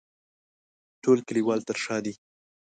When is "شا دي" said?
1.83-2.13